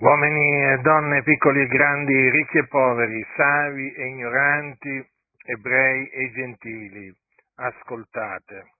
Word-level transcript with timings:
Uomini 0.00 0.74
e 0.74 0.78
donne, 0.78 1.24
piccoli 1.24 1.62
e 1.62 1.66
grandi, 1.66 2.30
ricchi 2.30 2.58
e 2.58 2.68
poveri, 2.68 3.26
savi 3.34 3.92
e 3.94 4.06
ignoranti, 4.06 5.10
ebrei 5.44 6.08
e 6.10 6.30
gentili, 6.30 7.12
ascoltate. 7.56 8.74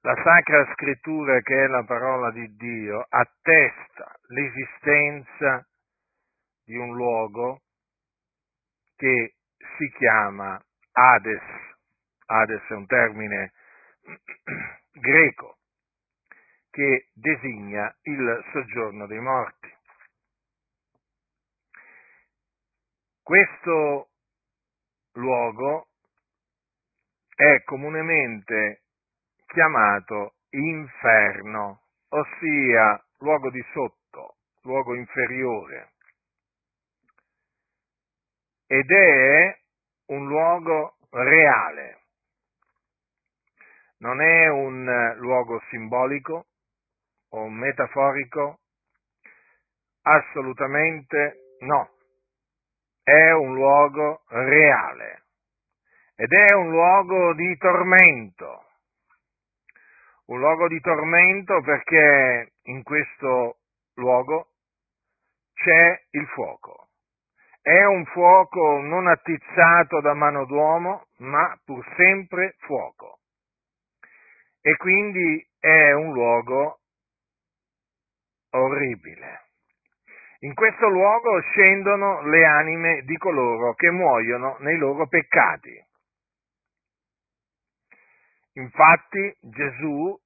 La 0.00 0.20
Sacra 0.24 0.68
Scrittura, 0.72 1.40
che 1.42 1.62
è 1.62 1.66
la 1.68 1.84
parola 1.84 2.32
di 2.32 2.56
Dio, 2.56 3.06
attesta 3.08 4.18
l'esistenza 4.30 5.64
di 6.64 6.76
un 6.76 6.92
luogo 6.92 7.60
che 8.96 9.34
si 9.78 9.88
chiama 9.92 10.60
Hades. 10.90 11.44
Hades 12.26 12.66
è 12.66 12.72
un 12.72 12.86
termine 12.86 13.52
greco 14.90 15.58
che 16.72 17.10
designa 17.12 17.94
il 18.04 18.44
soggiorno 18.50 19.06
dei 19.06 19.20
morti. 19.20 19.70
Questo 23.22 24.08
luogo 25.12 25.88
è 27.34 27.62
comunemente 27.64 28.84
chiamato 29.46 30.36
inferno, 30.50 31.82
ossia 32.08 33.04
luogo 33.18 33.50
di 33.50 33.62
sotto, 33.72 34.36
luogo 34.62 34.94
inferiore. 34.94 35.92
Ed 38.66 38.90
è 38.90 39.60
un 40.06 40.26
luogo 40.26 40.96
reale, 41.10 42.00
non 43.98 44.22
è 44.22 44.48
un 44.48 45.14
luogo 45.18 45.60
simbolico, 45.68 46.46
o 47.32 47.48
metaforico? 47.48 48.58
Assolutamente 50.02 51.56
no. 51.60 51.90
È 53.02 53.30
un 53.32 53.54
luogo 53.54 54.22
reale 54.28 55.22
ed 56.14 56.32
è 56.32 56.54
un 56.54 56.70
luogo 56.70 57.34
di 57.34 57.56
tormento. 57.56 58.64
Un 60.26 60.38
luogo 60.38 60.68
di 60.68 60.80
tormento 60.80 61.60
perché 61.62 62.52
in 62.64 62.82
questo 62.82 63.58
luogo 63.94 64.48
c'è 65.54 66.00
il 66.10 66.26
fuoco. 66.28 66.88
È 67.60 67.84
un 67.84 68.04
fuoco 68.06 68.80
non 68.80 69.08
attizzato 69.08 70.00
da 70.00 70.14
mano 70.14 70.44
d'uomo, 70.46 71.06
ma 71.18 71.58
pur 71.64 71.84
sempre 71.96 72.54
fuoco. 72.58 73.18
E 74.60 74.76
quindi 74.76 75.44
è 75.58 75.92
un 75.92 76.12
luogo 76.12 76.81
orribile. 78.52 79.46
In 80.40 80.54
questo 80.54 80.88
luogo 80.88 81.40
scendono 81.40 82.22
le 82.22 82.44
anime 82.44 83.02
di 83.02 83.16
coloro 83.16 83.74
che 83.74 83.90
muoiono 83.90 84.56
nei 84.58 84.76
loro 84.76 85.06
peccati. 85.06 85.86
Infatti 88.54 89.36
Gesù, 89.40 90.18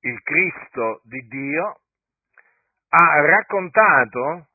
il 0.00 0.22
Cristo 0.22 1.00
di 1.04 1.20
Dio, 1.26 1.80
ha 2.90 3.20
raccontato 3.24 4.48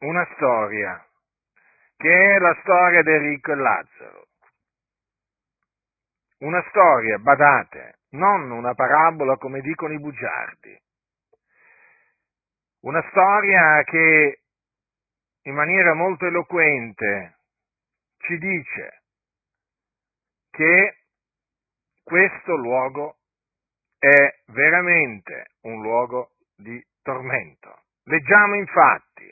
una 0.00 0.26
storia, 0.34 1.02
che 1.96 2.34
è 2.34 2.38
la 2.38 2.56
storia 2.60 3.02
del 3.02 3.20
ricco 3.20 3.52
e 3.52 3.56
Lazzaro. 3.56 4.26
Una 6.40 6.62
storia, 6.68 7.18
badate, 7.18 8.00
non 8.10 8.50
una 8.50 8.74
parabola 8.74 9.36
come 9.36 9.60
dicono 9.60 9.92
i 9.92 9.98
bugiardi. 9.98 10.78
Una 12.82 13.04
storia 13.10 13.82
che 13.84 14.40
in 15.42 15.54
maniera 15.54 15.92
molto 15.92 16.24
eloquente 16.24 17.36
ci 18.20 18.38
dice 18.38 19.02
che 20.50 20.96
questo 22.02 22.56
luogo 22.56 23.18
è 23.98 24.34
veramente 24.46 25.50
un 25.62 25.82
luogo 25.82 26.30
di 26.56 26.82
tormento. 27.02 27.82
Leggiamo 28.04 28.54
infatti 28.54 29.30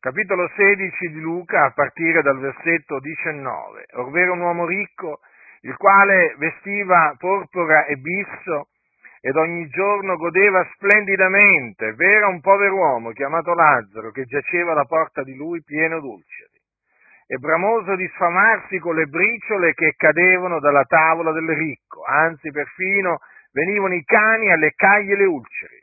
capitolo 0.00 0.50
16 0.56 1.12
di 1.12 1.20
Luca 1.20 1.66
a 1.66 1.72
partire 1.72 2.22
dal 2.22 2.40
versetto 2.40 2.98
19, 2.98 3.86
ovvero 3.92 4.32
un 4.32 4.40
uomo 4.40 4.66
ricco 4.66 5.20
il 5.60 5.76
quale 5.76 6.34
vestiva 6.38 7.14
porpora 7.18 7.84
e 7.84 7.96
bisso 7.98 8.70
ed 9.26 9.36
ogni 9.36 9.66
giorno 9.68 10.16
godeva 10.16 10.62
splendidamente, 10.74 11.94
v'era 11.94 12.26
un 12.26 12.42
pover'uomo 12.42 13.12
chiamato 13.12 13.54
Lazzaro 13.54 14.10
che 14.10 14.24
giaceva 14.24 14.72
alla 14.72 14.84
porta 14.84 15.22
di 15.22 15.34
lui 15.34 15.62
pieno 15.62 15.98
d'ulceri 15.98 16.60
e 17.26 17.38
bramoso 17.38 17.96
di 17.96 18.06
sfamarsi 18.08 18.78
con 18.80 18.96
le 18.96 19.06
briciole 19.06 19.72
che 19.72 19.94
cadevano 19.96 20.60
dalla 20.60 20.84
tavola 20.84 21.32
del 21.32 21.48
ricco, 21.48 22.02
anzi 22.04 22.50
perfino 22.50 23.20
venivano 23.52 23.94
i 23.94 24.04
cani 24.04 24.52
a 24.52 24.56
leccargli 24.56 25.14
le 25.14 25.24
ulceri. 25.24 25.82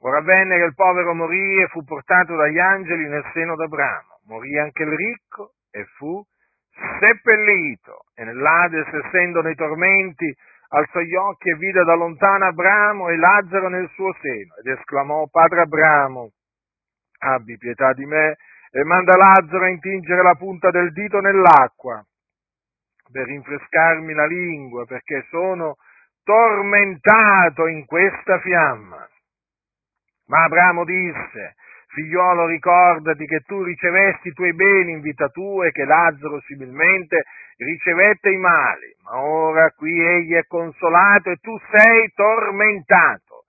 Ora 0.00 0.18
avvenne 0.18 0.58
che 0.58 0.64
il 0.64 0.74
povero 0.74 1.14
morì 1.14 1.62
e 1.62 1.68
fu 1.68 1.84
portato 1.84 2.34
dagli 2.34 2.58
angeli 2.58 3.06
nel 3.06 3.24
seno 3.32 3.54
d'Abramo. 3.54 4.22
Morì 4.26 4.58
anche 4.58 4.82
il 4.82 4.90
ricco 4.90 5.52
e 5.70 5.84
fu 5.96 6.20
seppellito 6.98 8.06
e 8.16 8.24
nell'Ades, 8.24 8.88
essendo 8.92 9.40
nei 9.40 9.54
tormenti, 9.54 10.34
alzò 10.76 11.00
gli 11.00 11.14
occhi 11.14 11.48
e 11.48 11.56
vide 11.56 11.82
da 11.84 11.94
lontano 11.94 12.46
Abramo 12.46 13.08
e 13.08 13.16
Lazzaro 13.16 13.68
nel 13.68 13.88
suo 13.94 14.12
seno 14.20 14.56
ed 14.56 14.66
esclamò, 14.78 15.26
Padre 15.28 15.62
Abramo, 15.62 16.32
abbi 17.18 17.56
pietà 17.56 17.94
di 17.94 18.04
me 18.04 18.36
e 18.70 18.84
manda 18.84 19.16
Lazzaro 19.16 19.64
a 19.64 19.68
intingere 19.68 20.22
la 20.22 20.34
punta 20.34 20.70
del 20.70 20.92
dito 20.92 21.20
nell'acqua 21.20 22.04
per 23.10 23.24
rinfrescarmi 23.24 24.12
la 24.12 24.26
lingua 24.26 24.84
perché 24.84 25.24
sono 25.30 25.76
tormentato 26.22 27.66
in 27.68 27.86
questa 27.86 28.38
fiamma. 28.40 29.08
Ma 30.26 30.42
Abramo 30.42 30.84
disse, 30.84 31.54
Figliolo, 31.96 32.44
ricordati 32.44 33.24
che 33.24 33.40
tu 33.46 33.62
ricevesti 33.62 34.28
i 34.28 34.32
tuoi 34.32 34.52
beni 34.52 34.92
in 34.92 35.00
vita 35.00 35.28
tua 35.28 35.64
e 35.64 35.72
che 35.72 35.86
Lazzaro 35.86 36.42
similmente 36.42 37.24
ricevette 37.56 38.28
i 38.28 38.36
mali, 38.36 38.94
ma 39.04 39.22
ora 39.22 39.70
qui 39.70 39.98
egli 39.98 40.34
è 40.34 40.44
consolato 40.46 41.30
e 41.30 41.36
tu 41.36 41.56
sei 41.70 42.12
tormentato. 42.14 43.44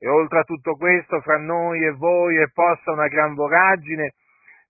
E 0.00 0.08
oltre 0.08 0.40
a 0.40 0.42
tutto 0.42 0.74
questo, 0.74 1.20
fra 1.20 1.38
noi 1.38 1.84
e 1.84 1.92
voi 1.92 2.38
è 2.38 2.48
posta 2.52 2.90
una 2.90 3.06
gran 3.06 3.34
voragine, 3.34 4.14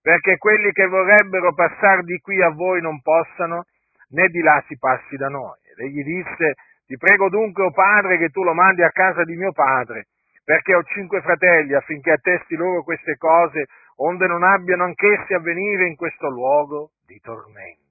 perché 0.02 0.36
quelli 0.36 0.70
che 0.72 0.86
vorrebbero 0.86 1.54
passare 1.54 2.02
di 2.02 2.18
qui 2.18 2.42
a 2.42 2.50
voi 2.50 2.82
non 2.82 3.00
possano, 3.00 3.64
né 4.10 4.28
di 4.28 4.42
là 4.42 4.62
si 4.68 4.76
passi 4.76 5.16
da 5.16 5.28
noi. 5.28 5.56
Ed 5.72 5.86
egli 5.86 6.04
disse, 6.04 6.52
ti 6.84 6.98
prego 6.98 7.30
dunque, 7.30 7.62
o 7.62 7.68
oh 7.68 7.72
padre, 7.72 8.18
che 8.18 8.28
tu 8.28 8.42
lo 8.42 8.52
mandi 8.52 8.82
a 8.82 8.90
casa 8.90 9.24
di 9.24 9.36
mio 9.36 9.52
padre, 9.52 10.08
perché 10.44 10.74
ho 10.74 10.82
cinque 10.82 11.20
fratelli 11.20 11.74
affinché 11.74 12.12
attesti 12.12 12.56
loro 12.56 12.82
queste 12.82 13.16
cose, 13.16 13.66
onde 13.96 14.26
non 14.26 14.42
abbiano 14.42 14.84
anch'essi 14.84 15.34
a 15.34 15.40
venire 15.40 15.86
in 15.86 15.96
questo 15.96 16.28
luogo 16.28 16.90
di 17.06 17.18
tormento. 17.20 17.82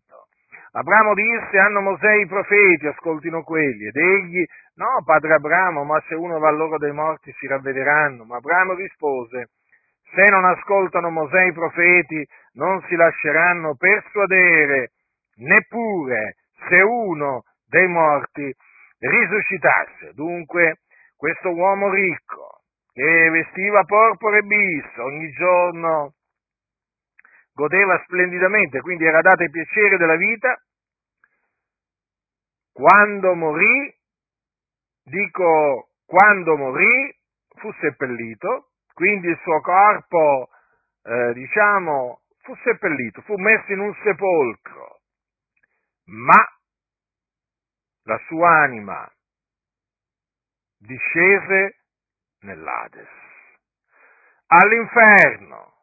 Abramo 0.73 1.13
disse, 1.13 1.57
hanno 1.57 1.81
Mosè 1.81 2.13
i 2.13 2.27
profeti, 2.27 2.87
ascoltino 2.87 3.43
quelli, 3.43 3.87
ed 3.87 3.95
egli, 3.95 4.45
no, 4.75 5.03
padre 5.03 5.33
Abramo, 5.33 5.83
ma 5.83 6.01
se 6.07 6.15
uno 6.15 6.39
va 6.39 6.47
a 6.47 6.51
loro 6.51 6.77
dei 6.77 6.93
morti 6.93 7.33
si 7.37 7.47
ravvederanno. 7.47 8.23
Ma 8.23 8.37
Abramo 8.37 8.73
rispose, 8.73 9.49
se 10.13 10.23
non 10.29 10.45
ascoltano 10.45 11.09
Mosè 11.09 11.43
i 11.43 11.53
profeti, 11.53 12.25
non 12.53 12.81
si 12.87 12.95
lasceranno 12.95 13.75
persuadere, 13.75 14.91
neppure 15.35 16.35
se 16.69 16.81
uno 16.81 17.43
dei 17.67 17.87
morti 17.87 18.53
risuscitasse. 18.99 20.13
Dunque, 20.13 20.79
questo 21.21 21.53
uomo 21.53 21.87
ricco, 21.91 22.63
che 22.91 23.29
vestiva 23.29 23.83
porpora 23.83 24.37
e 24.37 24.41
bis, 24.41 24.97
ogni 24.97 25.31
giorno 25.33 26.15
godeva 27.53 28.01
splendidamente, 28.05 28.81
quindi 28.81 29.05
era 29.05 29.21
dato 29.21 29.43
il 29.43 29.51
piacere 29.51 29.97
della 29.97 30.15
vita, 30.15 30.59
quando 32.73 33.35
morì, 33.35 33.95
dico 35.03 35.89
quando 36.07 36.57
morì, 36.57 37.15
fu 37.49 37.71
seppellito, 37.73 38.71
quindi 38.91 39.27
il 39.27 39.37
suo 39.43 39.61
corpo, 39.61 40.49
eh, 41.03 41.33
diciamo, 41.33 42.21
fu 42.39 42.55
seppellito, 42.63 43.21
fu 43.21 43.35
messo 43.35 43.71
in 43.71 43.79
un 43.79 43.93
sepolcro, 44.01 45.01
ma 46.05 46.43
la 48.05 48.19
sua 48.25 48.49
anima 48.63 49.07
discese 50.81 51.75
nell'Ades, 52.41 53.07
all'inferno, 54.47 55.73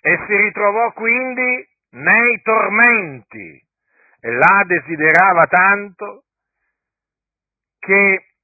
e 0.00 0.16
si 0.26 0.36
ritrovò 0.36 0.92
quindi 0.92 1.68
nei 1.90 2.40
tormenti. 2.42 3.64
E 4.20 4.30
là 4.30 4.62
desiderava 4.66 5.46
tanto 5.46 6.24
che 7.78 8.34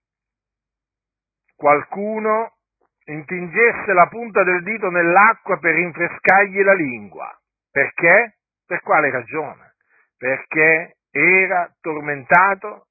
qualcuno 1.57 2.57
intingesse 3.05 3.93
la 3.93 4.07
punta 4.07 4.43
del 4.45 4.63
dito 4.63 4.91
nell'acqua 4.91 5.59
per 5.59 5.75
rinfrescargli 5.75 6.63
la 6.63 6.75
lingua. 6.75 7.41
Perché? 7.71 8.39
Per 8.67 8.81
quale 8.83 9.11
ragione? 9.11 9.75
Perché 10.17 10.99
era 11.11 11.73
tormentato 11.81 12.89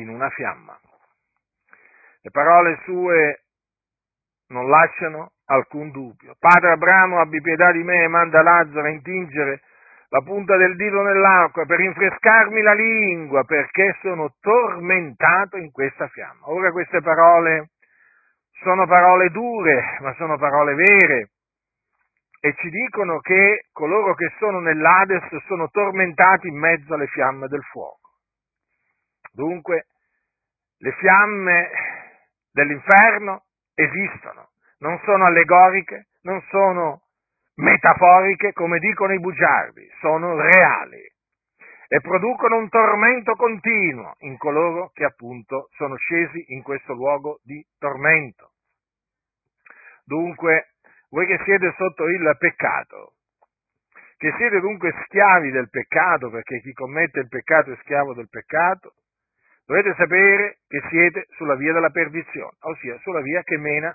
in 0.00 0.08
una 0.08 0.28
fiamma. 0.30 0.78
Le 2.20 2.30
parole 2.30 2.80
sue 2.84 3.42
non 4.48 4.68
lasciano 4.68 5.32
alcun 5.46 5.90
dubbio. 5.90 6.34
Padre 6.38 6.72
Abramo, 6.72 7.20
abbi 7.20 7.40
pietà 7.40 7.72
di 7.72 7.82
me 7.82 8.02
e 8.02 8.08
manda 8.08 8.42
Lazzaro 8.42 8.86
a 8.86 8.90
intingere 8.90 9.62
la 10.10 10.20
punta 10.22 10.56
del 10.56 10.74
dito 10.76 11.02
nell'acqua 11.02 11.66
per 11.66 11.78
rinfrescarmi 11.78 12.62
la 12.62 12.72
lingua, 12.72 13.44
perché 13.44 13.96
sono 14.00 14.34
tormentato 14.40 15.58
in 15.58 15.70
questa 15.70 16.08
fiamma. 16.08 16.48
Ora 16.50 16.72
queste 16.72 17.02
parole 17.02 17.70
sono 18.62 18.86
parole 18.86 19.28
dure, 19.30 19.98
ma 20.00 20.14
sono 20.14 20.38
parole 20.38 20.74
vere, 20.74 21.30
e 22.40 22.54
ci 22.54 22.70
dicono 22.70 23.18
che 23.18 23.66
coloro 23.72 24.14
che 24.14 24.32
sono 24.38 24.60
nell'Ades 24.60 25.24
sono 25.46 25.68
tormentati 25.68 26.48
in 26.48 26.56
mezzo 26.56 26.94
alle 26.94 27.08
fiamme 27.08 27.46
del 27.48 27.62
fuoco. 27.62 28.07
Dunque, 29.38 29.86
le 30.78 30.92
fiamme 30.94 31.70
dell'inferno 32.50 33.44
esistono, 33.72 34.50
non 34.78 34.98
sono 35.04 35.26
allegoriche, 35.26 36.08
non 36.22 36.42
sono 36.50 37.02
metaforiche 37.54 38.52
come 38.52 38.80
dicono 38.80 39.12
i 39.12 39.20
bugiardi, 39.20 39.88
sono 40.00 40.34
reali 40.34 41.00
e 41.86 42.00
producono 42.00 42.56
un 42.56 42.68
tormento 42.68 43.36
continuo 43.36 44.16
in 44.22 44.36
coloro 44.38 44.90
che 44.92 45.04
appunto 45.04 45.68
sono 45.76 45.94
scesi 45.94 46.46
in 46.48 46.62
questo 46.62 46.92
luogo 46.94 47.38
di 47.44 47.64
tormento. 47.78 48.54
Dunque, 50.02 50.72
voi 51.10 51.26
che 51.26 51.38
siete 51.44 51.72
sotto 51.76 52.08
il 52.08 52.36
peccato, 52.40 53.12
che 54.16 54.34
siete 54.36 54.58
dunque 54.58 54.92
schiavi 55.04 55.52
del 55.52 55.70
peccato, 55.70 56.28
perché 56.28 56.60
chi 56.60 56.72
commette 56.72 57.20
il 57.20 57.28
peccato 57.28 57.70
è 57.70 57.76
schiavo 57.82 58.14
del 58.14 58.28
peccato, 58.28 58.94
dovete 59.68 59.94
sapere 59.96 60.60
che 60.66 60.80
siete 60.88 61.26
sulla 61.36 61.54
via 61.54 61.74
della 61.74 61.90
perdizione, 61.90 62.56
ossia 62.60 62.98
sulla 63.00 63.20
via 63.20 63.42
che 63.42 63.58
mena 63.58 63.94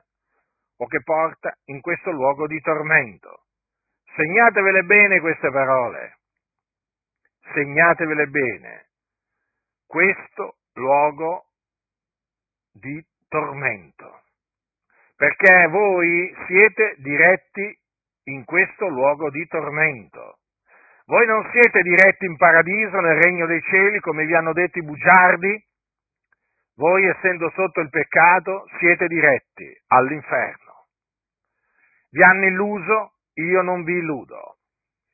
o 0.77 0.85
che 0.85 1.01
porta 1.01 1.51
in 1.65 1.81
questo 1.81 2.11
luogo 2.11 2.45
di 2.45 2.59
tormento. 2.61 3.45
Segnatevele 4.15 4.83
bene 4.83 5.19
queste 5.19 5.49
parole, 5.49 6.19
segnatevele 7.53 8.27
bene, 8.27 8.85
questo 9.87 10.57
luogo 10.73 11.45
di 12.71 13.03
tormento, 13.27 14.21
perché 15.15 15.67
voi 15.69 16.35
siete 16.45 16.95
diretti 16.99 17.79
in 18.25 18.45
questo 18.45 18.87
luogo 18.87 19.31
di 19.31 19.47
tormento. 19.47 20.37
Voi 21.05 21.25
non 21.25 21.47
siete 21.51 21.81
diretti 21.81 22.25
in 22.25 22.37
paradiso, 22.37 22.99
nel 22.99 23.21
regno 23.21 23.45
dei 23.45 23.61
cieli, 23.61 23.99
come 23.99 24.25
vi 24.25 24.35
hanno 24.35 24.53
detto 24.53 24.79
i 24.79 24.83
bugiardi, 24.83 25.65
voi 26.75 27.05
essendo 27.05 27.51
sotto 27.51 27.81
il 27.81 27.89
peccato 27.89 28.65
siete 28.79 29.07
diretti 29.07 29.69
all'inferno. 29.87 30.87
Vi 32.09 32.23
hanno 32.23 32.45
illuso 32.45 33.13
io 33.35 33.61
non 33.61 33.83
vi 33.83 33.97
illudo. 33.97 34.57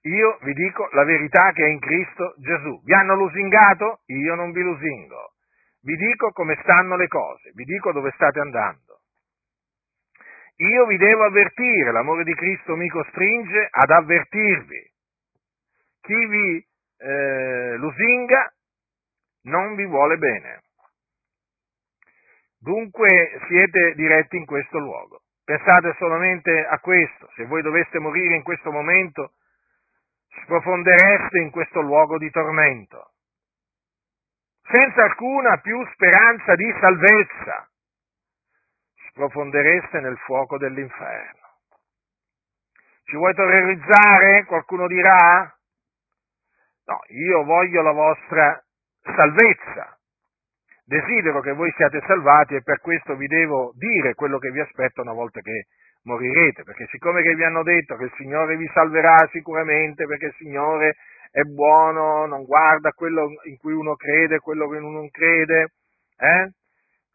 Io 0.03 0.37
vi 0.41 0.53
dico 0.53 0.89
la 0.91 1.03
verità 1.03 1.51
che 1.51 1.65
è 1.65 1.69
in 1.69 1.79
Cristo 1.79 2.33
Gesù. 2.37 2.81
Vi 2.83 2.93
hanno 2.93 3.15
lusingato? 3.15 4.01
Io 4.07 4.35
non 4.35 4.51
vi 4.51 4.61
lusingo. 4.61 5.33
Vi 5.81 5.95
dico 5.95 6.31
come 6.31 6.57
stanno 6.61 6.95
le 6.97 7.07
cose, 7.07 7.51
vi 7.53 7.63
dico 7.63 7.91
dove 7.91 8.11
state 8.15 8.39
andando. 8.39 8.99
Io 10.57 10.85
vi 10.87 10.97
devo 10.97 11.23
avvertire, 11.23 11.91
l'amore 11.91 12.25
di 12.25 12.33
Cristo 12.33 12.75
mi 12.75 12.89
costringe 12.89 13.67
ad 13.71 13.89
avvertirvi. 13.89 14.91
Chi 16.01 16.25
vi 16.25 16.67
eh, 16.97 17.75
lusinga 17.77 18.53
non 19.43 19.75
vi 19.75 19.85
vuole 19.85 20.17
bene. 20.17 20.63
Dunque 22.59 23.39
siete 23.47 23.93
diretti 23.95 24.35
in 24.35 24.45
questo 24.45 24.79
luogo. 24.79 25.21
Pensate 25.43 25.95
solamente 25.97 26.65
a 26.65 26.77
questo, 26.79 27.29
se 27.35 27.45
voi 27.45 27.61
doveste 27.61 27.99
morire 27.99 28.35
in 28.35 28.43
questo 28.43 28.71
momento, 28.71 29.33
sprofondereste 30.43 31.39
in 31.39 31.49
questo 31.49 31.81
luogo 31.81 32.17
di 32.17 32.29
tormento, 32.29 33.13
senza 34.61 35.03
alcuna 35.03 35.57
più 35.57 35.83
speranza 35.93 36.53
di 36.53 36.71
salvezza, 36.79 37.69
sprofondereste 39.09 39.99
nel 40.01 40.17
fuoco 40.19 40.57
dell'inferno. 40.57 41.47
Ci 43.05 43.15
vuoi 43.15 43.33
terrorizzare? 43.33 44.45
Qualcuno 44.45 44.85
dirà? 44.85 45.58
No, 46.89 46.99
io 47.09 47.43
voglio 47.43 47.83
la 47.83 47.91
vostra 47.91 48.59
salvezza, 49.03 49.99
Desidero 50.89 51.39
che 51.41 51.53
voi 51.53 51.71
siate 51.75 52.01
salvati 52.07 52.55
e 52.55 52.63
per 52.63 52.81
questo 52.81 53.15
vi 53.15 53.27
devo 53.27 53.73
dire 53.75 54.15
quello 54.15 54.39
che 54.39 54.49
vi 54.49 54.59
aspetta 54.59 55.01
una 55.01 55.13
volta 55.13 55.39
che 55.39 55.67
morirete, 56.05 56.63
perché 56.63 56.87
siccome 56.89 57.21
che 57.21 57.35
vi 57.35 57.43
hanno 57.43 57.61
detto 57.61 57.95
che 57.95 58.05
il 58.05 58.13
Signore 58.17 58.57
vi 58.57 58.67
salverà 58.73 59.29
sicuramente, 59.31 60.07
perché 60.07 60.25
il 60.25 60.35
Signore 60.39 60.95
è 61.29 61.41
buono, 61.41 62.25
non 62.25 62.43
guarda 62.43 62.89
quello 62.93 63.27
in 63.43 63.57
cui 63.57 63.73
uno 63.73 63.93
crede, 63.93 64.39
quello 64.39 64.67
che 64.67 64.77
uno 64.77 64.89
non 64.89 65.09
crede, 65.11 65.73
eh? 66.17 66.49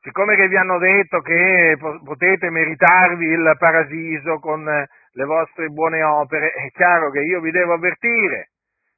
siccome 0.03 0.37
che 0.37 0.47
vi 0.47 0.57
hanno 0.57 0.79
detto 0.79 1.19
che 1.19 1.77
potete 2.05 2.51
meritarvi 2.51 3.27
il 3.27 3.57
paradiso 3.59 4.39
con 4.39 4.63
le 4.65 5.25
vostre 5.25 5.67
buone 5.71 6.01
opere, 6.01 6.53
è 6.53 6.71
chiaro 6.71 7.11
che 7.11 7.23
io 7.23 7.41
vi 7.41 7.51
devo 7.51 7.73
avvertire, 7.73 8.51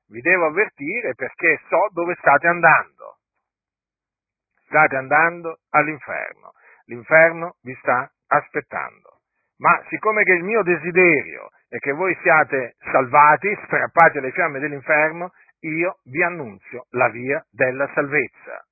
vi 0.08 0.20
devo 0.20 0.47
avvertire 0.47 1.14
perché 1.14 1.61
so 1.69 1.88
dove 1.93 2.14
state 2.20 2.47
andando 2.47 3.17
state 4.67 4.97
andando 4.97 5.61
all'inferno. 5.70 6.53
L'inferno 6.87 7.56
vi 7.62 7.75
sta 7.81 8.11
aspettando. 8.29 9.20
Ma 9.58 9.82
siccome 9.88 10.23
che 10.23 10.32
il 10.32 10.44
mio 10.44 10.62
desiderio 10.62 11.49
è 11.69 11.79
che 11.79 11.93
voi 11.93 12.17
siate 12.23 12.76
salvati, 12.93 13.56
strappati 13.64 14.19
alle 14.19 14.32
fiamme 14.32 14.58
dell'inferno, 14.58 15.32
io 15.61 15.99
vi 16.05 16.23
annunzio 16.23 16.87
la 16.91 17.08
via 17.08 17.44
della 17.50 17.91
salvezza. 17.94 18.64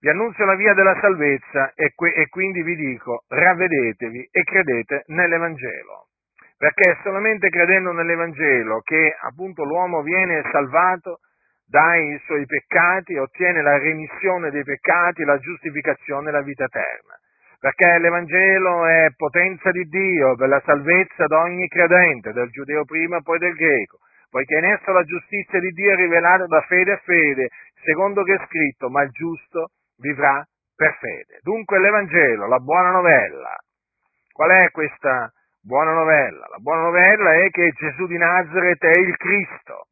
Vi 0.00 0.08
annunzio 0.08 0.44
la 0.44 0.54
via 0.54 0.74
della 0.74 0.96
salvezza 1.00 1.72
e, 1.74 1.92
que- 1.94 2.12
e 2.12 2.28
quindi 2.28 2.62
vi 2.62 2.76
dico 2.76 3.24
ravvedetevi 3.26 4.28
e 4.30 4.42
credete 4.44 5.02
nell'Evangelo. 5.06 6.07
Perché 6.58 6.90
è 6.90 6.98
solamente 7.04 7.50
credendo 7.50 7.92
nell'Evangelo 7.92 8.80
che 8.80 9.16
appunto 9.20 9.62
l'uomo 9.62 10.02
viene 10.02 10.42
salvato 10.50 11.20
dai 11.64 12.18
suoi 12.24 12.44
peccati, 12.46 13.16
ottiene 13.16 13.62
la 13.62 13.78
remissione 13.78 14.50
dei 14.50 14.64
peccati, 14.64 15.22
la 15.22 15.38
giustificazione 15.38 16.30
e 16.30 16.32
la 16.32 16.40
vita 16.40 16.64
eterna. 16.64 17.14
Perché 17.60 17.98
l'Evangelo 17.98 18.86
è 18.86 19.06
potenza 19.16 19.70
di 19.70 19.84
Dio 19.84 20.34
per 20.34 20.48
la 20.48 20.60
salvezza 20.64 21.26
di 21.26 21.34
ogni 21.34 21.68
credente, 21.68 22.32
del 22.32 22.48
giudeo 22.50 22.84
prima 22.84 23.18
e 23.18 23.22
poi 23.22 23.38
del 23.38 23.54
greco, 23.54 23.98
poiché 24.28 24.58
in 24.58 24.64
esso 24.64 24.90
la 24.90 25.04
giustizia 25.04 25.60
di 25.60 25.70
Dio 25.70 25.92
è 25.92 25.96
rivelata 25.96 26.46
da 26.46 26.60
fede 26.62 26.92
a 26.92 27.00
fede, 27.04 27.50
secondo 27.84 28.24
che 28.24 28.34
è 28.34 28.44
scritto, 28.46 28.88
ma 28.90 29.02
il 29.02 29.10
giusto 29.10 29.70
vivrà 29.98 30.44
per 30.74 30.96
fede. 30.98 31.38
Dunque 31.42 31.78
l'Evangelo, 31.78 32.48
la 32.48 32.58
buona 32.58 32.90
novella. 32.90 33.56
Qual 34.32 34.50
è 34.50 34.70
questa 34.70 35.32
buona 35.68 35.92
novella? 35.92 36.46
La 36.48 36.58
buona 36.60 36.84
novella 36.84 37.34
è 37.44 37.50
che 37.50 37.72
Gesù 37.72 38.06
di 38.06 38.16
Nazareth 38.16 38.82
è 38.82 38.98
il 38.98 39.14
Cristo 39.18 39.88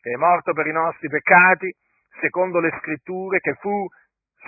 che 0.00 0.10
è 0.10 0.16
morto 0.16 0.52
per 0.52 0.66
i 0.66 0.72
nostri 0.72 1.08
peccati, 1.08 1.72
secondo 2.20 2.58
le 2.58 2.74
scritture, 2.80 3.38
che 3.38 3.54
fu 3.60 3.86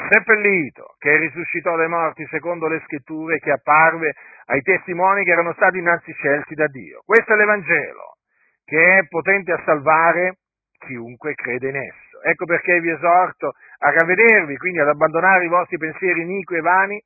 seppellito, 0.08 0.96
che 0.98 1.18
risuscitò 1.18 1.76
dai 1.76 1.88
morti 1.88 2.26
secondo 2.30 2.66
le 2.66 2.80
scritture, 2.86 3.38
che 3.38 3.52
apparve 3.52 4.14
ai 4.46 4.62
testimoni 4.62 5.22
che 5.24 5.30
erano 5.30 5.52
stati 5.52 5.78
innanzi 5.78 6.12
scelti 6.14 6.54
da 6.54 6.66
Dio. 6.66 7.02
Questo 7.04 7.34
è 7.34 7.36
l'Evangelo, 7.36 8.16
che 8.64 8.98
è 8.98 9.06
potente 9.08 9.52
a 9.52 9.62
salvare 9.64 10.38
chiunque 10.78 11.34
crede 11.34 11.68
in 11.68 11.76
esso. 11.76 12.22
Ecco 12.22 12.46
perché 12.46 12.80
vi 12.80 12.90
esorto 12.90 13.52
a 13.78 13.90
ravvedervi, 13.90 14.56
quindi 14.56 14.80
ad 14.80 14.88
abbandonare 14.88 15.44
i 15.44 15.48
vostri 15.48 15.76
pensieri 15.76 16.22
iniqui 16.22 16.56
e 16.56 16.60
vani, 16.60 17.04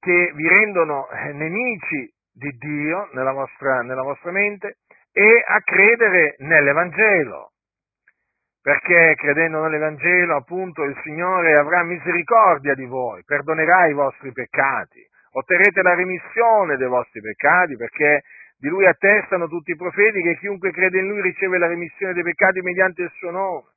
che 0.00 0.32
vi 0.34 0.48
rendono 0.48 1.06
nemici 1.32 2.13
di 2.34 2.50
Dio 2.58 3.08
nella 3.12 3.32
vostra, 3.32 3.82
nella 3.82 4.02
vostra 4.02 4.32
mente, 4.32 4.78
e 5.12 5.44
a 5.46 5.60
credere 5.60 6.34
nell'Evangelo, 6.38 7.52
perché 8.60 9.14
credendo 9.16 9.62
nell'Evangelo 9.62 10.36
appunto 10.36 10.82
il 10.82 10.98
Signore 11.04 11.56
avrà 11.56 11.84
misericordia 11.84 12.74
di 12.74 12.86
voi, 12.86 13.22
perdonerà 13.24 13.86
i 13.86 13.92
vostri 13.92 14.32
peccati, 14.32 15.06
otterrete 15.32 15.82
la 15.82 15.94
remissione 15.94 16.76
dei 16.76 16.88
vostri 16.88 17.20
peccati, 17.20 17.76
perché 17.76 18.22
di 18.58 18.68
Lui 18.68 18.86
attestano 18.86 19.46
tutti 19.46 19.70
i 19.70 19.76
profeti 19.76 20.22
che 20.22 20.38
chiunque 20.38 20.72
crede 20.72 20.98
in 20.98 21.08
Lui 21.08 21.20
riceve 21.20 21.58
la 21.58 21.68
remissione 21.68 22.14
dei 22.14 22.22
peccati 22.22 22.60
mediante 22.60 23.02
il 23.02 23.10
suo 23.18 23.30
nome. 23.30 23.68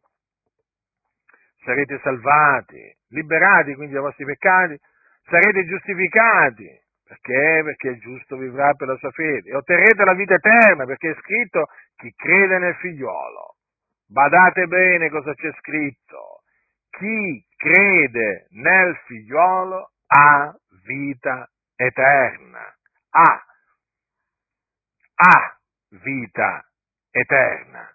sarete 1.64 2.00
salvati, 2.02 2.96
liberati 3.10 3.76
quindi 3.76 3.94
dai 3.94 4.02
vostri 4.02 4.24
peccati, 4.24 4.80
sarete 5.26 5.66
giustificati, 5.66 6.80
perché? 7.08 7.62
Perché 7.64 7.88
il 7.90 8.00
giusto 8.00 8.36
vivrà 8.36 8.74
per 8.74 8.90
la 8.90 8.98
sua 8.98 9.12
fede, 9.12 9.50
e 9.50 9.56
otterrete 9.56 10.04
la 10.04 10.14
vita 10.14 10.34
eterna, 10.34 10.86
perché 10.86 11.12
è 11.12 11.16
scritto 11.22 11.68
chi 11.96 12.14
crede 12.14 12.60
nel 12.60 12.76
figliuolo. 12.76 13.56
Badate 14.08 14.68
bene 14.68 15.10
cosa 15.10 15.34
c'è 15.34 15.52
scritto. 15.60 16.42
Chi 16.90 17.46
crede 17.56 18.48
nel 18.52 18.96
figliuolo 19.06 19.92
ha 20.08 20.54
vita 20.86 21.50
eterna. 21.76 22.76
Ha. 23.10 23.46
Ha 25.16 25.58
vita 26.02 26.66
eterna. 27.12 27.90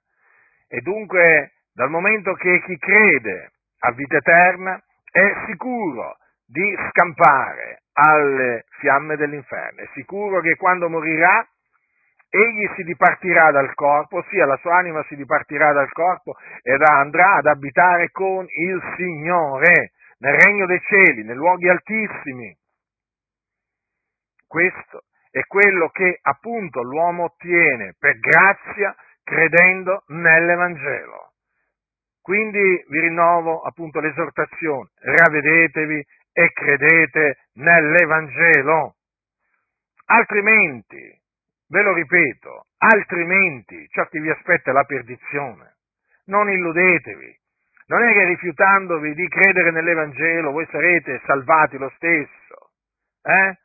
E 0.69 0.81
dunque, 0.81 1.53
dal 1.73 1.91
momento 1.91 2.33
che 2.35 2.63
chi 2.65 2.79
crede 2.79 3.53
ha 3.81 3.93
vita 3.93 4.17
eterna, 4.17 4.83
è 5.11 5.45
sicuro 5.47 6.17
di 6.53 6.77
scampare 6.91 7.85
alle 7.95 8.67
fiamme 8.79 9.17
dell'inferno. 9.17 9.81
È 9.81 9.89
sicuro 9.95 10.41
che 10.41 10.55
quando 10.57 10.91
morirà 10.91 11.47
egli 12.29 12.69
si 12.77 12.83
dipartirà 12.85 13.51
dal 13.51 13.73
corpo, 13.75 14.19
ossia 14.19 14.45
la 14.45 14.57
sua 14.59 14.77
anima 14.77 15.03
si 15.09 15.17
dipartirà 15.17 15.73
dal 15.73 15.91
corpo 15.93 16.37
ed 16.63 16.83
andrà 16.83 17.37
ad 17.37 17.47
abitare 17.47 18.11
con 18.11 18.45
il 18.49 18.83
Signore 18.97 19.93
nel 20.19 20.39
regno 20.41 20.67
dei 20.67 20.81
cieli, 20.81 21.25
nei 21.25 21.35
luoghi 21.35 21.69
altissimi. 21.69 22.55
Questo 24.47 25.05
è 25.31 25.41
quello 25.47 25.89
che 25.89 26.19
appunto 26.21 26.83
l'uomo 26.83 27.25
ottiene 27.25 27.95
per 27.99 28.19
grazia 28.19 28.95
credendo 29.25 30.05
nell'Evangelo. 30.09 31.31
Quindi 32.21 32.85
vi 32.89 33.01
rinnovo 33.01 33.63
appunto 33.63 33.99
l'esortazione, 34.01 34.91
ravvedetevi 35.01 36.05
e 36.33 36.53
credete 36.53 37.39
nell'Evangelo. 37.55 38.97
Altrimenti, 40.07 41.21
ve 41.69 41.83
lo 41.83 41.93
ripeto, 41.93 42.67
altrimenti 42.79 43.89
ciò 43.91 44.07
che 44.09 44.21
vi 44.21 44.31
aspetta 44.31 44.71
è 44.71 44.73
la 44.73 44.85
perdizione. 44.85 45.77
Non 46.27 46.51
illudetevi. 46.51 47.41
Non 47.87 48.03
è 48.03 48.13
che 48.13 48.25
rifiutandovi 48.25 49.15
di 49.15 49.29
credere 49.29 49.71
nell'Evangelo 49.71 50.53
voi 50.53 50.67
sarete 50.71 51.21
salvati 51.27 51.77
lo 51.77 51.91
stesso. 51.97 52.71
Eh? 53.23 53.59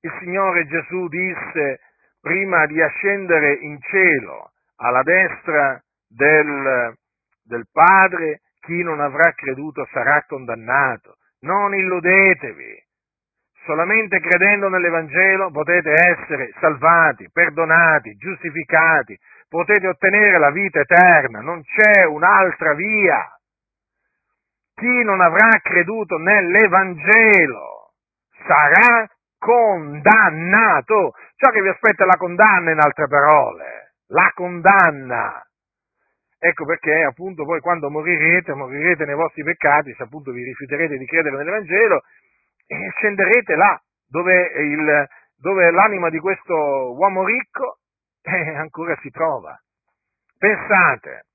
Il 0.00 0.14
Signore 0.18 0.66
Gesù 0.66 1.08
disse 1.08 1.80
prima 2.20 2.66
di 2.66 2.80
ascendere 2.80 3.54
in 3.54 3.80
cielo 3.80 4.52
alla 4.76 5.02
destra 5.02 5.80
del, 6.08 6.94
del 7.42 7.66
Padre, 7.70 8.40
chi 8.60 8.82
non 8.82 9.00
avrà 9.00 9.32
creduto 9.32 9.86
sarà 9.92 10.22
condannato. 10.26 11.16
Non 11.44 11.74
illudetevi. 11.74 12.82
Solamente 13.66 14.18
credendo 14.18 14.68
nell'Evangelo 14.68 15.50
potete 15.50 15.92
essere 15.92 16.52
salvati, 16.58 17.30
perdonati, 17.30 18.14
giustificati, 18.16 19.18
potete 19.48 19.86
ottenere 19.88 20.38
la 20.38 20.50
vita 20.50 20.80
eterna, 20.80 21.40
non 21.40 21.62
c'è 21.62 22.04
un'altra 22.04 22.72
via. 22.74 23.20
Chi 24.74 25.04
non 25.04 25.20
avrà 25.20 25.60
creduto 25.62 26.16
nell'Evangelo 26.16 27.92
sarà 28.46 29.06
condannato. 29.38 31.12
Ciò 31.36 31.50
che 31.50 31.60
vi 31.60 31.68
aspetta 31.68 32.04
è 32.04 32.06
la 32.06 32.16
condanna, 32.16 32.70
in 32.70 32.80
altre 32.80 33.06
parole, 33.06 33.94
la 34.08 34.30
condanna. 34.34 35.46
Ecco 36.38 36.64
perché 36.64 37.02
appunto 37.02 37.44
voi 37.44 37.60
quando 37.60 37.90
morirete, 37.90 38.54
morirete 38.54 39.04
nei 39.04 39.14
vostri 39.14 39.42
peccati, 39.42 39.94
se 39.94 40.02
appunto 40.02 40.30
vi 40.32 40.42
rifiuterete 40.42 40.98
di 40.98 41.06
credere 41.06 41.36
nell'Evangelo, 41.36 42.02
e 42.66 42.90
scenderete 42.96 43.54
là 43.56 43.80
dove, 44.08 44.52
il, 44.56 45.06
dove 45.36 45.70
l'anima 45.70 46.10
di 46.10 46.18
questo 46.18 46.54
uomo 46.96 47.24
ricco 47.24 47.78
eh, 48.22 48.56
ancora 48.56 48.96
si 49.00 49.10
trova. 49.10 49.58
Pensate, 50.38 51.26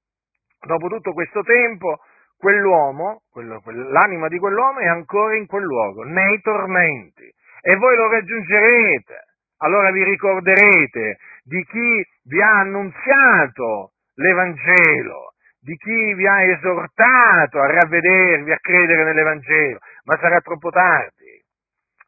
dopo 0.65 0.87
tutto 0.87 1.13
questo 1.13 1.41
tempo, 1.41 1.99
quell'uomo, 2.37 3.23
quello, 3.29 3.61
l'anima 3.65 4.27
di 4.27 4.37
quell'uomo 4.39 4.79
è 4.79 4.87
ancora 4.87 5.35
in 5.35 5.45
quel 5.45 5.63
luogo, 5.63 6.03
nei 6.03 6.39
tormenti, 6.41 7.31
e 7.61 7.75
voi 7.75 7.95
lo 7.95 8.09
raggiungerete. 8.09 9.25
Allora 9.61 9.91
vi 9.91 10.03
ricorderete 10.03 11.17
di 11.43 11.63
chi 11.65 12.05
vi 12.23 12.41
ha 12.41 12.59
annunziato 12.59 13.91
l'Evangelo, 14.19 15.33
di 15.59 15.75
chi 15.75 16.13
vi 16.13 16.27
ha 16.27 16.43
esortato 16.43 17.59
a 17.59 17.71
ravvedervi, 17.71 18.51
a 18.51 18.59
credere 18.59 19.03
nell'Evangelo, 19.03 19.79
ma 20.03 20.17
sarà 20.19 20.39
troppo 20.41 20.69
tardi. 20.69 21.41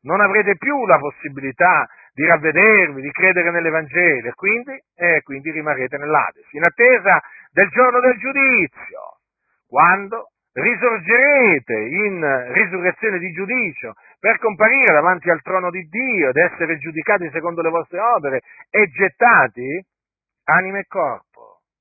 Non 0.04 0.20
avrete 0.20 0.58
più 0.58 0.86
la 0.86 0.98
possibilità 0.98 1.88
di 2.14 2.26
ravvedervi, 2.26 3.02
di 3.02 3.12
credere 3.12 3.52
nell'Evangelo 3.52 4.28
e 4.28 4.34
quindi, 4.34 4.78
eh, 4.96 5.22
quindi 5.24 5.52
rimarrete 5.52 5.98
nell'Ades, 5.98 6.52
in 6.52 6.64
attesa 6.64 7.22
del 7.52 7.70
giorno 7.70 8.00
del 8.00 8.18
giudizio, 8.18 9.20
quando 9.68 10.32
risorgerete 10.54 11.74
in 11.74 12.52
risurrezione 12.52 13.20
di 13.20 13.32
giudicio 13.32 13.94
per 14.20 14.38
comparire 14.40 14.94
davanti 14.94 15.30
al 15.30 15.42
trono 15.42 15.70
di 15.70 15.82
Dio 15.84 16.30
ed 16.30 16.36
essere 16.36 16.78
giudicati 16.78 17.30
secondo 17.32 17.62
le 17.62 17.70
vostre 17.70 18.00
opere 18.00 18.42
e 18.70 18.88
gettati 18.88 19.86
anima 20.44 20.80
e 20.80 20.86
corpo 20.88 21.32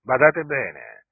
badate 0.03 0.45
bene, 0.45 1.05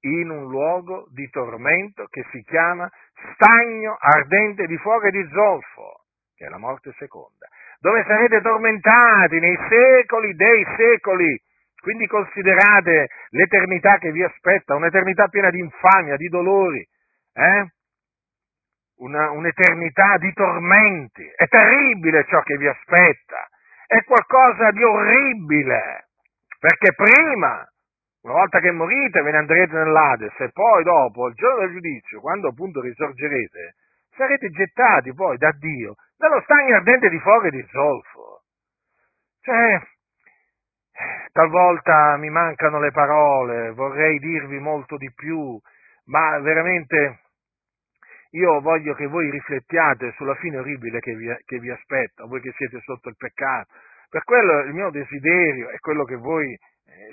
in 0.00 0.30
un 0.30 0.48
luogo 0.48 1.08
di 1.10 1.28
tormento 1.30 2.06
che 2.06 2.24
si 2.30 2.42
chiama 2.42 2.88
stagno 3.34 3.96
ardente 3.98 4.66
di 4.66 4.76
fuoco 4.78 5.06
e 5.06 5.10
di 5.10 5.28
zolfo, 5.32 6.04
che 6.36 6.46
è 6.46 6.48
la 6.48 6.58
morte 6.58 6.92
seconda, 6.98 7.48
dove 7.80 8.04
sarete 8.04 8.40
tormentati 8.40 9.40
nei 9.40 9.58
secoli 9.68 10.34
dei 10.34 10.64
secoli. 10.76 11.42
Quindi 11.80 12.06
considerate 12.06 13.08
l'eternità 13.30 13.98
che 13.98 14.10
vi 14.10 14.22
aspetta, 14.22 14.74
un'eternità 14.74 15.28
piena 15.28 15.48
di 15.50 15.60
infamia, 15.60 16.16
di 16.16 16.28
dolori, 16.28 16.86
eh? 17.34 17.66
Una, 18.96 19.30
un'eternità 19.30 20.18
di 20.18 20.32
tormenti. 20.32 21.24
È 21.24 21.46
terribile 21.46 22.24
ciò 22.28 22.42
che 22.42 22.56
vi 22.56 22.66
aspetta, 22.66 23.48
è 23.86 24.02
qualcosa 24.02 24.72
di 24.72 24.82
orribile, 24.82 26.08
perché 26.58 26.92
prima 26.94 27.64
una 28.28 28.40
volta 28.40 28.60
che 28.60 28.70
morite 28.70 29.22
ve 29.22 29.30
ne 29.30 29.38
andrete 29.38 29.72
nell'Ades 29.72 30.38
e 30.38 30.50
poi 30.52 30.84
dopo, 30.84 31.28
il 31.28 31.34
giorno 31.34 31.60
del 31.60 31.72
giudizio, 31.72 32.20
quando 32.20 32.48
appunto 32.48 32.82
risorgerete, 32.82 33.74
sarete 34.14 34.50
gettati 34.50 35.14
poi 35.14 35.38
da 35.38 35.50
Dio 35.52 35.94
nello 36.18 36.40
stagno 36.42 36.76
ardente 36.76 37.08
di 37.08 37.18
fuoco 37.20 37.46
e 37.46 37.50
di 37.50 37.66
zolfo. 37.70 38.42
Cioè, 39.40 39.80
talvolta 41.32 42.16
mi 42.18 42.28
mancano 42.28 42.80
le 42.80 42.90
parole, 42.90 43.70
vorrei 43.70 44.18
dirvi 44.18 44.58
molto 44.58 44.98
di 44.98 45.10
più, 45.14 45.58
ma 46.06 46.38
veramente 46.40 47.20
io 48.32 48.60
voglio 48.60 48.92
che 48.92 49.06
voi 49.06 49.30
riflettiate 49.30 50.12
sulla 50.16 50.34
fine 50.34 50.58
orribile 50.58 51.00
che 51.00 51.14
vi, 51.14 51.34
che 51.46 51.58
vi 51.58 51.70
aspetta, 51.70 52.26
voi 52.26 52.42
che 52.42 52.52
siete 52.56 52.78
sotto 52.80 53.08
il 53.08 53.16
peccato. 53.16 53.72
Per 54.10 54.22
quello 54.24 54.60
il 54.60 54.74
mio 54.74 54.90
desiderio 54.90 55.70
è 55.70 55.78
quello 55.78 56.04
che 56.04 56.16
voi 56.16 56.54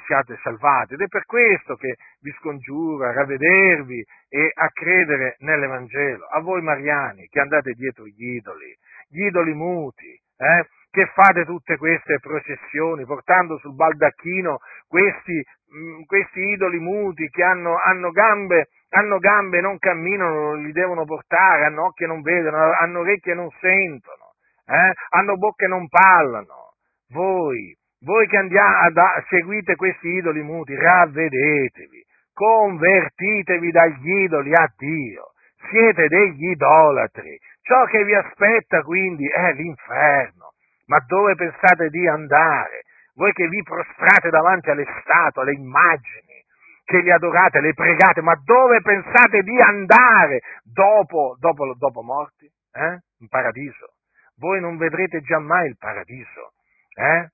siate 0.06 0.38
salvati. 0.42 0.94
Ed 0.94 1.02
è 1.02 1.08
per 1.08 1.26
questo 1.26 1.76
che 1.76 1.96
vi 2.22 2.32
scongiuro 2.40 3.06
a 3.06 3.14
ravvedervi 3.14 4.04
e 4.30 4.52
a 4.54 4.70
credere 4.70 5.36
nell'Evangelo. 5.40 6.26
A 6.28 6.40
voi 6.42 6.62
mariani 6.62 7.28
che 7.28 7.40
andate 7.40 7.74
dietro 7.74 8.06
gli 8.06 8.36
idoli, 8.36 8.76
gli 9.08 9.26
idoli 9.26 9.54
muti, 9.54 10.12
eh, 10.38 10.68
che 10.90 11.12
fate 11.14 11.44
tutte 11.46 11.78
queste 11.78 12.20
processioni 12.20 13.06
portando 13.06 13.58
sul 13.58 13.76
baldacchino 13.76 14.60
questi, 14.88 15.44
mh, 15.72 15.78
mm, 15.78 16.02
questi 16.06 16.40
idoli 16.40 16.80
muti 16.80 17.28
che 17.30 17.44
hanno, 17.44 17.76
hanno 17.78 18.12
gambe 18.12 18.70
hanno 18.96 19.20
gambe 19.20 19.58
e 19.58 19.62
non 19.62 19.78
camminano, 19.78 20.56
li 20.56 20.72
devono 20.72 21.04
portare, 21.04 21.66
hanno 21.66 21.86
occhi 21.86 22.04
e 22.04 22.08
non 22.08 22.22
vedono, 22.22 22.72
hanno 22.72 23.00
orecchie 23.00 23.34
e 23.34 23.36
non 23.36 23.50
sentono, 23.60 24.36
eh? 24.66 24.94
hanno 25.10 25.36
bocche 25.36 25.66
e 25.66 25.68
non 25.68 25.88
parlano. 25.90 26.76
Voi 27.10 27.76
voi 28.02 28.28
che 28.28 28.38
andiate, 28.38 29.26
seguite 29.30 29.76
questi 29.76 30.08
idoli 30.08 30.42
muti, 30.42 30.76
ravvedetevi, 30.76 32.06
convertitevi 32.34 33.72
dagli 33.72 34.10
idoli 34.24 34.54
a 34.54 34.72
Dio, 34.78 35.32
siete 35.70 36.08
degli 36.08 36.50
idolatri. 36.50 37.40
Ciò 37.62 37.86
che 37.86 38.04
vi 38.04 38.14
aspetta 38.14 38.84
quindi 38.84 39.28
è 39.28 39.54
l'inferno. 39.54 40.52
Ma 40.88 41.00
dove 41.08 41.36
pensate 41.36 41.90
di 41.90 42.08
andare? 42.08 42.84
Voi 43.16 43.32
che 43.34 43.48
vi 43.48 43.64
prostrate 43.64 44.30
davanti 44.30 44.70
alle 44.70 44.86
statue, 45.02 45.42
alle 45.42 45.54
immagini, 45.54 46.44
che 46.84 47.00
li 47.00 47.12
adorate, 47.12 47.62
le 47.62 47.74
pregate, 47.74 48.22
ma 48.22 48.40
dove 48.44 48.82
pensate 48.82 49.42
di 49.42 49.60
andare 49.60 50.42
dopo, 50.64 51.36
dopo, 51.40 51.74
dopo 51.76 52.04
morti? 52.04 52.46
Eh? 52.72 53.00
In 53.20 53.28
paradiso. 53.28 53.94
Voi 54.38 54.60
non 54.60 54.78
vedrete 54.78 55.22
giammai 55.22 55.70
il 55.70 55.78
paradiso. 55.78 56.52
Eh? 56.94 57.30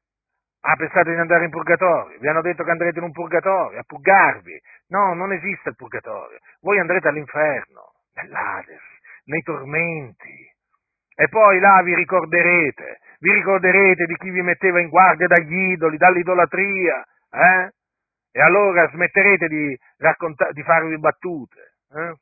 Ah, 0.63 0.75
pensate 0.75 1.11
di 1.11 1.17
andare 1.17 1.45
in 1.45 1.49
purgatorio? 1.49 2.19
Vi 2.19 2.27
hanno 2.27 2.41
detto 2.41 2.63
che 2.63 2.69
andrete 2.69 2.99
in 2.99 3.05
un 3.05 3.11
purgatorio, 3.11 3.79
a 3.79 3.83
purgarvi. 3.83 4.61
No, 4.89 5.13
non 5.13 5.33
esiste 5.33 5.69
il 5.69 5.75
purgatorio. 5.75 6.37
Voi 6.61 6.77
andrete 6.79 7.07
all'inferno, 7.07 7.93
nell'Ades, 8.13 8.81
nei 9.25 9.41
tormenti. 9.41 10.49
E 11.15 11.27
poi 11.29 11.59
là 11.59 11.81
vi 11.83 11.95
ricorderete, 11.95 12.99
vi 13.19 13.33
ricorderete 13.33 14.05
di 14.05 14.15
chi 14.15 14.29
vi 14.29 14.41
metteva 14.41 14.79
in 14.79 14.89
guardia 14.89 15.27
dagli 15.27 15.71
idoli, 15.71 15.97
dall'idolatria, 15.97 17.05
eh? 17.31 17.71
E 18.31 18.41
allora 18.41 18.87
smetterete 18.89 19.47
di, 19.47 19.77
racconta- 19.97 20.51
di 20.51 20.63
farvi 20.63 20.97
battute, 20.97 21.73
eh? 21.93 22.15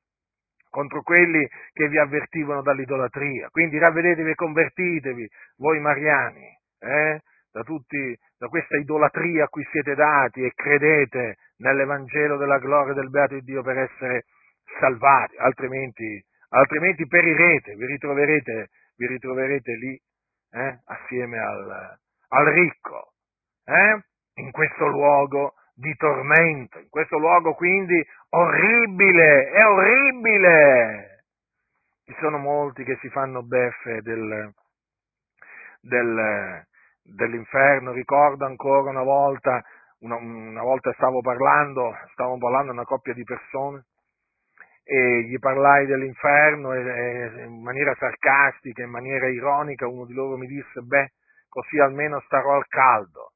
contro 0.69 1.01
quelli 1.01 1.47
che 1.73 1.87
vi 1.87 1.99
avvertivano 1.99 2.61
dall'idolatria. 2.61 3.49
Quindi 3.49 3.77
ravvedetevi 3.77 4.31
e 4.31 4.35
convertitevi, 4.35 5.29
voi 5.57 5.79
mariani, 5.79 6.47
eh? 6.79 7.21
da, 7.51 7.63
tutti, 7.63 8.17
da 8.39 8.47
questa 8.47 8.77
idolatria 8.77 9.43
a 9.43 9.49
cui 9.49 9.67
siete 9.69 9.95
dati 9.95 10.41
e 10.41 10.53
credete 10.55 11.35
nell'Evangelo 11.57 12.37
della 12.37 12.57
gloria 12.57 12.93
del 12.93 13.09
beato 13.09 13.37
Dio 13.41 13.61
per 13.61 13.77
essere 13.77 14.25
salvati, 14.79 15.35
altrimenti, 15.37 16.23
altrimenti 16.49 17.05
perirete, 17.05 17.75
vi 17.75 17.85
ritroverete, 17.85 18.69
vi 18.95 19.07
ritroverete 19.07 19.75
lì 19.75 20.01
eh? 20.51 20.79
assieme 20.85 21.37
al, 21.37 21.97
al 22.29 22.45
ricco, 22.45 23.11
eh? 23.65 23.99
in 24.35 24.51
questo 24.51 24.87
luogo 24.87 25.55
di 25.73 25.93
tormento, 25.95 26.79
in 26.79 26.89
questo 26.89 27.17
luogo 27.17 27.53
quindi 27.55 28.01
orribile, 28.29 29.49
è 29.49 29.65
orribile. 29.65 31.25
Ci 32.05 32.15
sono 32.21 32.37
molti 32.37 32.85
che 32.85 32.97
si 33.01 33.09
fanno 33.09 33.43
beffe 33.43 34.01
del, 34.01 34.53
del, 35.81 36.65
dell'inferno, 37.13 37.91
ricordo 37.91 38.45
ancora 38.45 38.89
una 38.89 39.03
volta, 39.03 39.61
una, 39.99 40.15
una 40.15 40.61
volta 40.61 40.93
stavo 40.93 41.21
parlando, 41.21 41.95
stavo 42.11 42.37
parlando 42.37 42.71
a 42.71 42.73
una 42.73 42.85
coppia 42.85 43.13
di 43.13 43.23
persone 43.23 43.85
e 44.83 45.21
gli 45.23 45.37
parlai 45.37 45.85
dell'inferno 45.85 46.73
e, 46.73 46.81
e 46.81 47.43
in 47.45 47.61
maniera 47.61 47.93
sarcastica, 47.99 48.81
in 48.81 48.89
maniera 48.89 49.27
ironica, 49.27 49.87
uno 49.87 50.05
di 50.05 50.13
loro 50.13 50.35
mi 50.35 50.47
disse, 50.47 50.81
beh, 50.81 51.11
così 51.47 51.79
almeno 51.79 52.19
starò 52.21 52.55
al 52.55 52.65
caldo. 52.67 53.33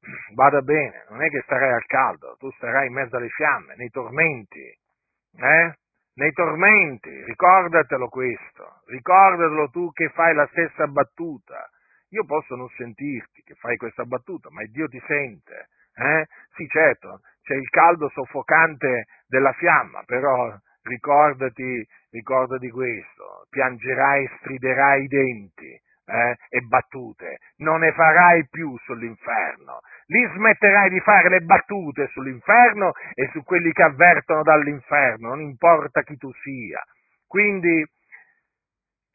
Vada 0.34 0.62
bene, 0.62 1.06
non 1.10 1.22
è 1.22 1.28
che 1.28 1.42
starai 1.42 1.72
al 1.72 1.86
caldo, 1.86 2.34
tu 2.38 2.50
starai 2.52 2.88
in 2.88 2.94
mezzo 2.94 3.16
alle 3.16 3.28
fiamme, 3.28 3.74
nei 3.76 3.90
tormenti, 3.90 4.78
eh? 5.38 5.74
Nei 6.14 6.32
tormenti, 6.32 7.10
ricordatelo 7.24 8.08
questo, 8.08 8.80
ricordatelo 8.86 9.68
tu 9.68 9.92
che 9.92 10.08
fai 10.08 10.34
la 10.34 10.46
stessa 10.46 10.86
battuta, 10.86 11.68
io 12.10 12.24
posso 12.24 12.54
non 12.54 12.68
sentirti 12.76 13.42
che 13.42 13.54
fai 13.54 13.76
questa 13.76 14.04
battuta, 14.04 14.48
ma 14.50 14.62
Dio 14.64 14.88
ti 14.88 15.02
sente. 15.06 15.68
Eh? 15.94 16.26
Sì, 16.54 16.66
certo, 16.68 17.20
c'è 17.42 17.54
il 17.54 17.68
caldo 17.70 18.08
soffocante 18.10 19.06
della 19.26 19.52
fiamma, 19.52 20.02
però 20.04 20.54
ricordati, 20.82 21.86
ricordati 22.10 22.70
questo, 22.70 23.46
piangerai 23.50 24.24
e 24.24 24.30
striderai 24.38 25.04
i 25.04 25.08
denti 25.08 25.80
eh? 26.06 26.36
e 26.48 26.60
battute, 26.60 27.38
non 27.56 27.80
ne 27.80 27.92
farai 27.92 28.46
più 28.48 28.76
sull'inferno, 28.84 29.80
lì 30.06 30.24
smetterai 30.34 30.88
di 30.90 31.00
fare 31.00 31.28
le 31.28 31.40
battute 31.40 32.08
sull'inferno 32.08 32.92
e 33.14 33.28
su 33.32 33.42
quelli 33.42 33.72
che 33.72 33.82
avvertono 33.82 34.42
dall'inferno, 34.42 35.28
non 35.28 35.40
importa 35.40 36.02
chi 36.02 36.16
tu 36.16 36.32
sia. 36.42 36.82
Quindi 37.26 37.84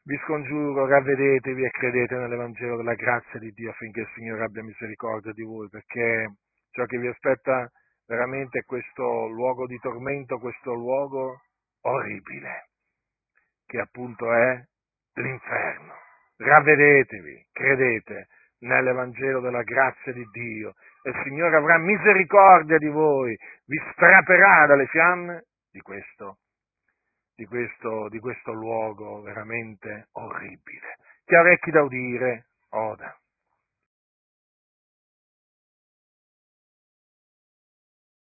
vi 0.04 0.18
scongiuro, 0.24 0.86
ravvedetevi 0.86 1.64
e 1.64 1.70
credete 1.70 2.16
nell'Evangelo 2.16 2.76
della 2.76 2.94
grazia 2.94 3.38
di 3.38 3.52
Dio 3.52 3.70
affinché 3.70 4.00
il 4.00 4.10
Signore 4.14 4.44
abbia 4.44 4.62
misericordia 4.62 5.32
di 5.32 5.42
voi, 5.42 5.68
perché 5.68 6.34
ciò 6.70 6.84
che 6.86 6.98
vi 6.98 7.06
aspetta 7.06 7.70
veramente 8.06 8.60
è 8.60 8.64
questo 8.64 9.28
luogo 9.28 9.66
di 9.66 9.78
tormento, 9.78 10.38
questo 10.38 10.74
luogo 10.74 11.42
orribile, 11.82 12.70
che 13.64 13.78
appunto 13.78 14.32
è 14.32 14.60
l'inferno. 15.14 15.94
Ravvedetevi, 16.36 17.46
credete 17.52 18.26
nell'Evangelo 18.60 19.40
della 19.40 19.62
grazia 19.62 20.12
di 20.12 20.24
Dio 20.32 20.74
e 21.02 21.10
il 21.10 21.20
Signore 21.22 21.56
avrà 21.56 21.78
misericordia 21.78 22.78
di 22.78 22.88
voi, 22.88 23.36
vi 23.66 23.80
strapperà 23.92 24.66
dalle 24.66 24.86
fiamme 24.86 25.44
di 25.70 25.80
questo 25.80 26.38
di 27.34 27.46
questo, 27.46 28.08
di 28.08 28.18
questo 28.18 28.52
luogo 28.52 29.20
veramente 29.22 30.08
orribile. 30.12 30.98
Chi 31.24 31.34
ha 31.34 31.40
orecchi 31.40 31.70
da 31.70 31.82
udire, 31.82 32.46
oda. 32.70 33.16